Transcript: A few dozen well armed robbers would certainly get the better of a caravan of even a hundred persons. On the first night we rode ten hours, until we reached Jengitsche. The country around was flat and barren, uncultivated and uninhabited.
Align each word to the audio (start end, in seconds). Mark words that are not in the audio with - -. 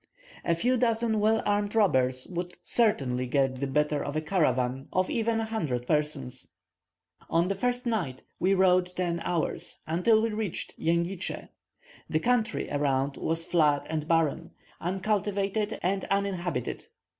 A 0.43 0.55
few 0.55 0.77
dozen 0.77 1.19
well 1.19 1.43
armed 1.45 1.75
robbers 1.75 2.25
would 2.25 2.55
certainly 2.63 3.27
get 3.27 3.57
the 3.59 3.67
better 3.67 4.03
of 4.03 4.15
a 4.15 4.21
caravan 4.21 4.87
of 4.91 5.11
even 5.11 5.39
a 5.39 5.45
hundred 5.45 5.85
persons. 5.85 6.53
On 7.29 7.49
the 7.49 7.53
first 7.53 7.85
night 7.85 8.23
we 8.39 8.55
rode 8.55 8.87
ten 8.95 9.19
hours, 9.19 9.77
until 9.85 10.19
we 10.19 10.29
reached 10.31 10.73
Jengitsche. 10.79 11.49
The 12.09 12.19
country 12.19 12.67
around 12.71 13.17
was 13.17 13.43
flat 13.45 13.85
and 13.91 14.07
barren, 14.07 14.49
uncultivated 14.79 15.77
and 15.83 16.03
uninhabited. 16.05 16.87